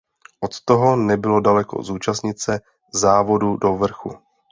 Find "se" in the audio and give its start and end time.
2.41-2.59